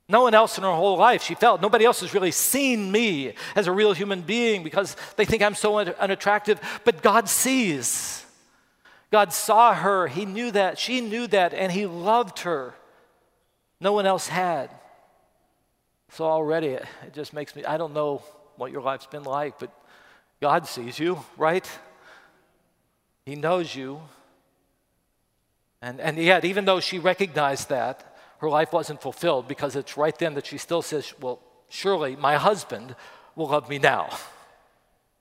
[0.08, 3.34] No one else in her whole life, she felt, nobody else has really seen me
[3.56, 6.60] as a real human being because they think I'm so unattractive.
[6.84, 8.24] But God sees.
[9.12, 10.08] God saw her.
[10.08, 10.78] He knew that.
[10.78, 11.54] She knew that.
[11.54, 12.76] And He loved her.
[13.82, 14.70] No one else had.
[16.12, 18.22] So already it just makes me, I don't know
[18.58, 19.72] what your life's been like, but
[20.46, 21.68] God sees you, right?
[23.26, 24.00] He knows you.
[25.82, 30.16] And, and yet, even though she recognized that, her life wasn't fulfilled because it's right
[30.20, 32.96] then that she still says, Well, surely my husband
[33.36, 34.16] will love me now.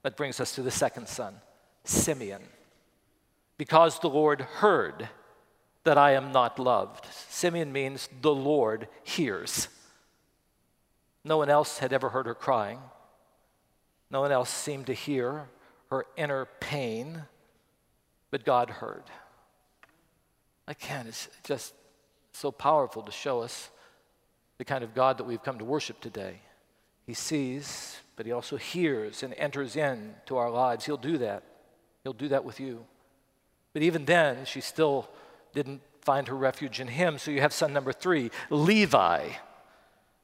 [0.03, 1.37] That brings us to the second son,
[1.85, 2.43] Simeon.
[3.57, 5.09] Because the Lord heard
[5.85, 7.07] that I am not loved.
[7.31, 9.69] Simeon means the Lord hears.
[11.25, 12.79] No one else had ever heard her crying.
[14.14, 15.48] No one else seemed to hear
[15.90, 17.24] her inner pain,
[18.31, 19.03] but God heard.
[20.79, 21.74] Can't, it's just
[22.31, 23.70] so powerful to show us
[24.59, 26.42] the kind of God that we've come to worship today.
[27.05, 30.87] He sees, but he also hears and enters into our lives.
[30.87, 31.42] He'll do that.
[32.05, 32.87] He'll do that with you.
[33.72, 35.09] But even then, she still
[35.55, 37.18] didn't find her refuge in him.
[37.18, 39.31] So you have son number three, Levi.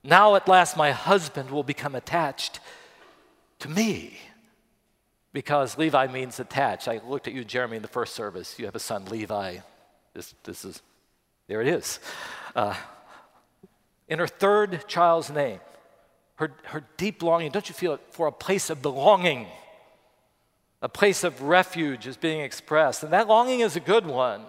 [0.04, 2.60] Now at last my husband will become attached
[3.60, 4.18] to me.
[5.32, 6.88] Because Levi means attached.
[6.88, 8.58] I looked at you, Jeremy, in the first service.
[8.58, 9.58] You have a son, Levi.
[10.12, 10.82] This, this is
[11.50, 11.98] there it is.
[12.54, 12.76] Uh,
[14.06, 15.58] in her third child's name,
[16.36, 19.48] her, her deep longing, don't you feel it, for a place of belonging?
[20.80, 23.02] A place of refuge is being expressed.
[23.02, 24.42] And that longing is a good one.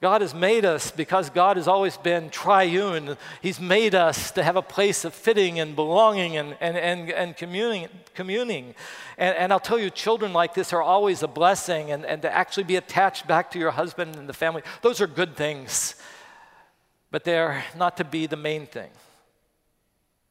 [0.00, 3.16] God has made us because God has always been triune.
[3.40, 7.36] He's made us to have a place of fitting and belonging and, and, and, and
[7.36, 7.88] communing.
[8.14, 8.74] communing.
[9.16, 12.32] And, and I'll tell you, children like this are always a blessing, and, and to
[12.32, 15.94] actually be attached back to your husband and the family, those are good things
[17.14, 18.90] but they're not to be the main thing.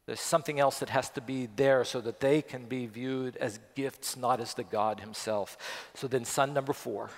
[0.05, 3.57] There's something else that has to be there so that they can be viewed as
[3.73, 5.57] gifts, not as the God Himself.
[5.93, 7.09] So then, son number four,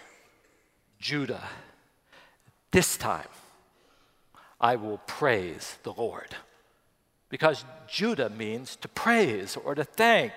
[1.00, 1.42] Judah.
[2.76, 3.30] This time,
[4.60, 6.36] I will praise the Lord.
[7.30, 10.34] Because Judah means to praise or to thank.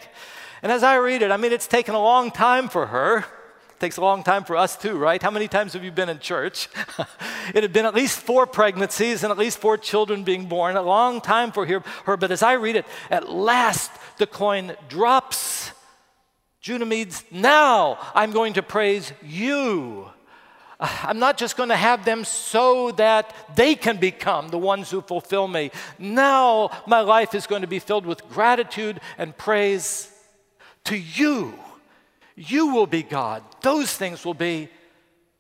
[0.62, 3.18] And as I read it, I mean, it's taken a long time for her.
[3.70, 5.20] It takes a long time for us too, right?
[5.20, 6.68] How many times have you been in church?
[7.56, 10.76] it had been at least four pregnancies and at least four children being born.
[10.76, 12.16] A long time for her.
[12.16, 15.72] But as I read it, at last the coin drops.
[16.60, 20.12] Judah means, now I'm going to praise you.
[21.02, 25.00] I'm not just going to have them so that they can become the ones who
[25.00, 25.70] fulfill me.
[25.98, 30.10] Now my life is going to be filled with gratitude and praise
[30.84, 31.58] to you.
[32.36, 33.42] You will be God.
[33.62, 34.68] Those things will be,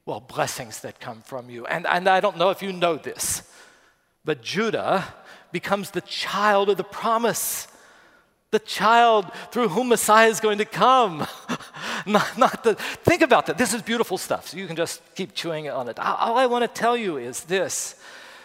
[0.04, 1.66] well, blessings that come from you.
[1.66, 3.42] And, and I don't know if you know this,
[4.24, 5.04] but Judah
[5.52, 7.68] becomes the child of the promise
[8.50, 11.26] the child through whom Messiah is going to come.
[12.06, 13.58] not, not the, think about that.
[13.58, 15.98] This is beautiful stuff, so you can just keep chewing on it.
[15.98, 17.96] All I want to tell you is this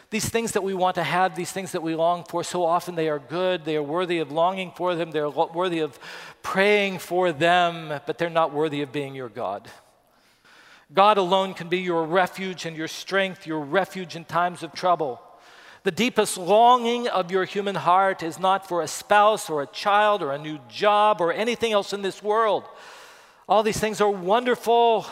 [0.09, 2.93] these things that we want to have, these things that we long for, so often
[2.93, 5.97] they are good, they are worthy of longing for them, they're worthy of
[6.43, 9.67] praying for them, but they're not worthy of being your God.
[10.93, 15.19] God alone can be your refuge and your strength, your refuge in times of trouble.
[15.83, 20.21] The deepest longing of your human heart is not for a spouse or a child
[20.21, 22.63] or a new job or anything else in this world.
[23.49, 25.05] All these things are wonderful,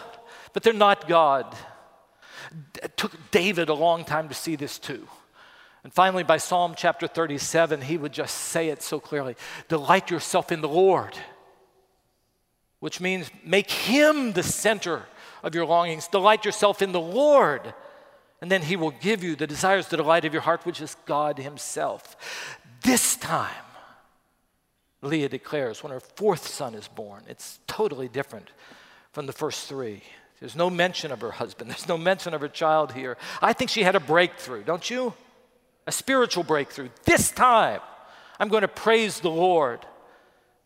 [0.54, 1.54] but they're not God.
[2.82, 5.08] It took David a long time to see this too.
[5.84, 9.36] And finally, by Psalm chapter 37, he would just say it so clearly
[9.68, 11.18] Delight yourself in the Lord,
[12.80, 15.06] which means make him the center
[15.44, 16.08] of your longings.
[16.08, 17.74] Delight yourself in the Lord,
[18.42, 20.98] and then he will give you the desires, the delight of your heart, which is
[21.06, 22.18] God himself.
[22.84, 23.50] This time,
[25.04, 28.50] Leah declares when her fourth son is born, it's totally different
[29.12, 30.04] from the first three.
[30.40, 33.18] There's no mention of her husband, there's no mention of her child here.
[33.42, 35.14] I think she had a breakthrough, don't you?
[35.88, 36.90] A spiritual breakthrough.
[37.06, 37.82] This time,
[38.40, 39.86] I'm going to praise the Lord.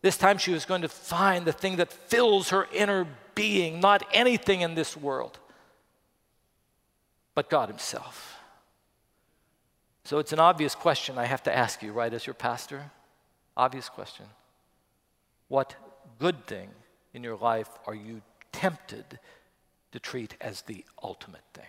[0.00, 4.06] This time, she was going to find the thing that fills her inner being, not
[4.12, 5.38] anything in this world,
[7.36, 8.40] but God Himself.
[10.04, 12.90] So it's an obvious question I have to ask you, right, as your pastor?
[13.56, 14.26] Obvious question.
[15.46, 15.76] What
[16.18, 16.70] good thing
[17.14, 18.22] in your life are you
[18.52, 19.18] tempted
[19.92, 21.64] to treat as the ultimate thing.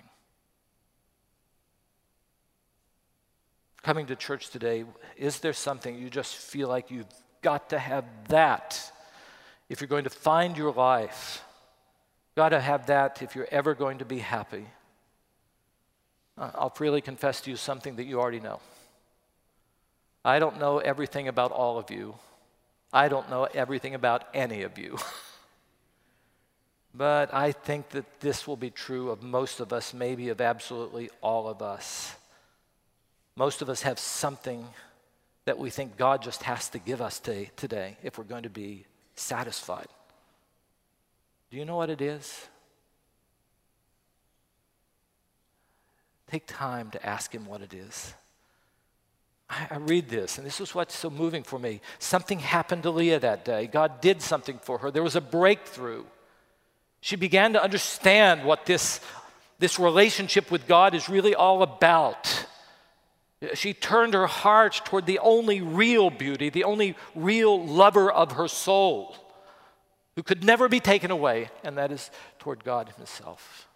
[3.84, 4.84] Coming to church today,
[5.15, 7.05] is there something you just feel like you've
[7.41, 8.91] got to have that
[9.70, 11.43] if you're going to find your life,
[12.36, 14.65] got to have that if you're ever going to be happy.
[16.38, 18.59] Uh, I'll freely confess to you something that you already know.
[20.23, 22.15] I don't know everything about all of you.
[22.93, 24.97] I don't know everything about any of you.
[26.93, 31.09] but I think that this will be true of most of us, maybe of absolutely
[31.21, 32.15] all of us.
[33.35, 34.67] Most of us have something
[35.45, 38.85] that we think God just has to give us today if we're going to be
[39.15, 39.88] satisfied.
[41.49, 42.47] Do you know what it is?
[46.30, 48.13] Take time to ask Him what it is.
[49.49, 51.82] I, I read this, and this is what's so moving for me.
[51.99, 53.67] Something happened to Leah that day.
[53.67, 54.91] God did something for her.
[54.91, 56.03] There was a breakthrough.
[56.99, 58.99] She began to understand what this,
[59.59, 62.45] this relationship with God is really all about.
[63.53, 68.47] She turned her heart toward the only real beauty, the only real lover of her
[68.47, 69.15] soul,
[70.15, 72.09] who could never be taken away, and that is
[72.39, 73.66] toward God Himself.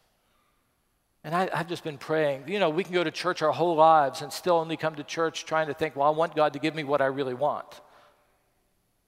[1.24, 2.46] And I, have just been praying.
[2.48, 5.04] You know, we can go to church our whole lives and still only come to
[5.04, 7.68] church trying to think, well, I want God to give me what I really want.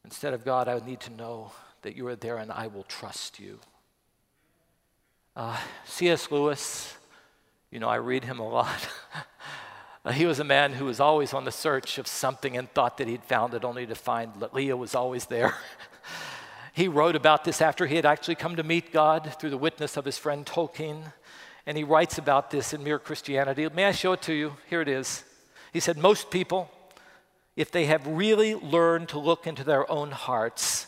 [0.06, 1.52] Instead of God, I need to know
[1.82, 3.60] that you are there and I will trust you.
[5.36, 6.30] Uh, C.S.
[6.30, 6.96] Lewis,
[7.72, 8.88] you know, I read him a lot.
[10.06, 13.00] uh, he was a man who was always on the search of something and thought
[13.00, 15.56] that he'd found it only to find that Leah was always there.
[16.74, 19.98] he wrote about this after he had actually come to meet God through the witness
[19.98, 21.14] of his friend Tolkien.
[21.66, 23.68] And he writes about this in Mere Christianity.
[23.70, 24.58] May I show it to you?
[24.70, 25.24] Here it is.
[25.72, 26.70] He said, Most people,
[27.56, 30.88] if they have really learned to look into their own hearts,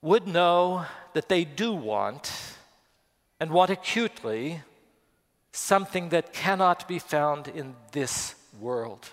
[0.00, 2.32] would know that they do want,
[3.40, 4.62] and want acutely,
[5.52, 9.10] something that cannot be found in this world.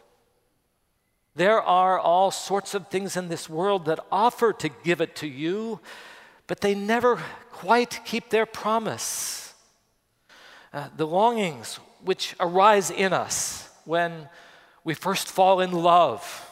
[1.36, 5.28] There are all sorts of things in this world that offer to give it to
[5.28, 5.80] you,
[6.48, 7.20] but they never
[7.52, 9.51] quite keep their promise.
[10.74, 14.30] Uh, the longings which arise in us when
[14.84, 16.50] we first fall in love,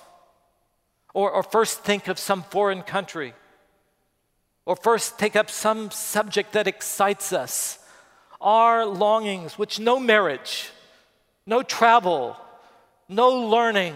[1.13, 3.33] or, or first think of some foreign country,
[4.65, 7.79] or first take up some subject that excites us,
[8.41, 10.69] are longings which no marriage,
[11.45, 12.35] no travel,
[13.07, 13.95] no learning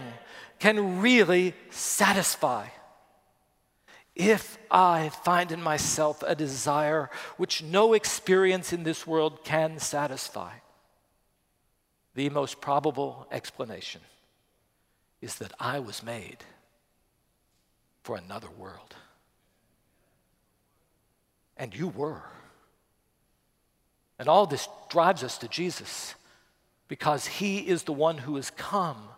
[0.58, 2.66] can really satisfy.
[4.14, 10.52] If I find in myself a desire which no experience in this world can satisfy,
[12.14, 14.00] the most probable explanation
[15.20, 16.38] is that I was made
[18.04, 18.94] for another world.
[21.56, 22.22] And you were.
[24.18, 26.14] And all this drives us to Jesus
[26.86, 29.08] because he is the one who has come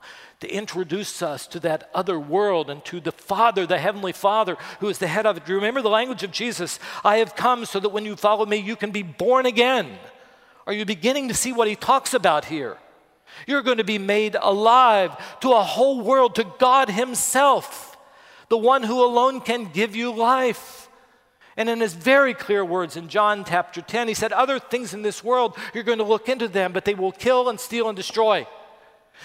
[0.40, 4.88] to introduce us to that other world and to the Father, the Heavenly Father, who
[4.88, 5.46] is the head of it.
[5.46, 6.78] Do you remember the language of Jesus?
[7.04, 9.98] I have come so that when you follow me, you can be born again.
[10.66, 12.76] Are you beginning to see what he talks about here?
[13.46, 17.96] You're going to be made alive to a whole world, to God Himself,
[18.48, 20.88] the one who alone can give you life.
[21.56, 25.00] And in his very clear words in John chapter 10, he said, Other things in
[25.00, 27.96] this world, you're going to look into them, but they will kill and steal and
[27.96, 28.46] destroy.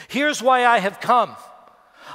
[0.07, 1.35] Here's why I have come.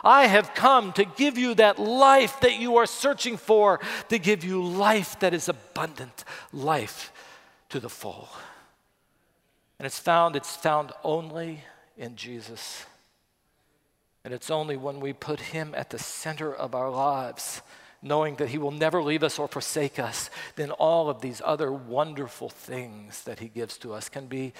[0.04, 4.44] I have come to give you that life that you are searching for, to give
[4.44, 7.12] you life that is abundant, life
[7.70, 8.28] to the full.
[9.78, 11.62] And it's found, it's found only
[11.96, 12.84] in Jesus.
[14.24, 17.62] And it's only when we put Him at the center of our lives,
[18.02, 21.72] knowing that He will never leave us or forsake us, then all of these other
[21.72, 24.52] wonderful things that He gives to us can be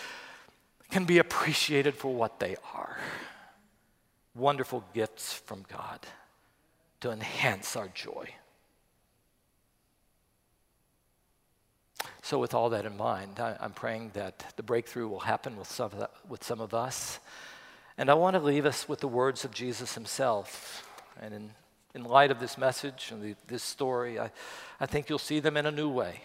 [0.91, 2.99] can be appreciated for what they are
[4.37, 6.01] wonderful gifts from God
[7.01, 8.29] to enhance our joy.
[12.23, 15.71] So, with all that in mind, I, am praying that the breakthrough will happen with
[15.71, 17.19] some, the, with some of us.
[17.99, 20.87] And I want to leave us with the words of Jesus himself.
[21.21, 21.51] And in,
[21.95, 24.31] in light of this message and the, this story, I,
[24.81, 26.23] I think you'll see them in a new way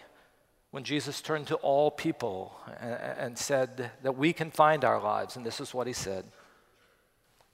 [0.72, 5.36] when Jesus turned to all people and, and, said that we can find our lives.
[5.36, 6.24] And this is what he said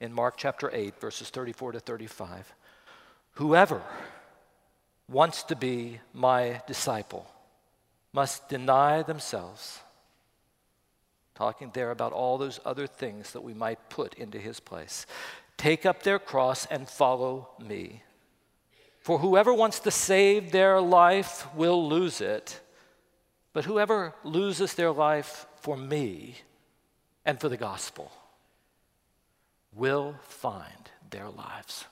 [0.00, 2.54] in Mark chapter 8, verses 34 to 35
[3.32, 3.82] Whoever
[5.08, 7.26] wants to be my disciple
[8.12, 9.80] must deny themselves.
[11.34, 15.06] Talking there about all those other things that we might put into his place.
[15.56, 18.02] Take up their cross and follow me.
[19.00, 22.60] For whoever wants to save their life will lose it
[23.52, 26.36] but whoever loses their life for me
[27.24, 28.10] and for the gospel
[29.74, 31.84] will find their lives.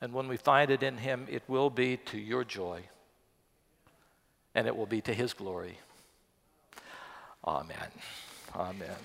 [0.00, 2.82] And when we find it in Him, it will be to your joy
[4.54, 5.78] and it will be to His glory.
[7.46, 7.90] Amen.
[8.54, 8.96] Amen.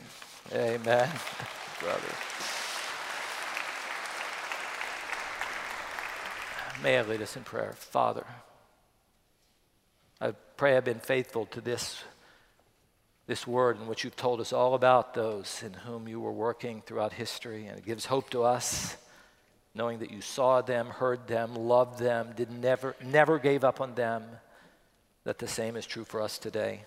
[0.54, 1.10] Amen,
[1.80, 2.14] brother.
[6.82, 7.74] May I lead us in prayer?
[7.74, 8.26] Father,
[10.22, 12.04] I pray I've been faithful to this,
[13.26, 16.82] this word in which you've told us all about those in whom you were working
[16.86, 18.98] throughout history, and it gives hope to us,
[19.74, 23.96] knowing that you saw them, heard them, loved them, did never, never gave up on
[23.96, 24.24] them,
[25.24, 26.84] that the same is true for us today.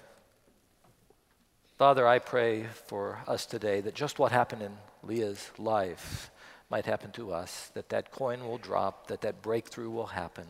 [1.78, 6.30] Father, I pray for us today that just what happened in Leah's life
[6.68, 10.46] might happen to us, that that coin will drop, that that breakthrough will happen.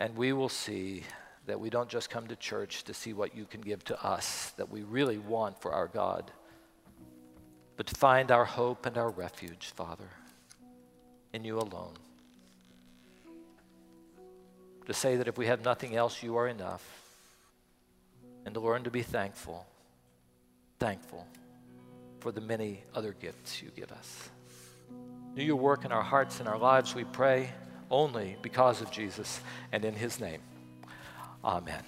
[0.00, 1.02] And we will see
[1.44, 4.50] that we don't just come to church to see what you can give to us,
[4.56, 6.30] that we really want for our God,
[7.76, 10.08] but to find our hope and our refuge, Father,
[11.34, 11.92] in you alone.
[14.86, 16.82] To say that if we have nothing else, you are enough.
[18.46, 19.66] And to learn to be thankful,
[20.78, 21.26] thankful
[22.20, 24.30] for the many other gifts you give us.
[25.34, 27.50] Do your work in our hearts and our lives, we pray,
[27.90, 29.40] only because of Jesus
[29.72, 30.40] and in his name.
[31.44, 31.84] Amen.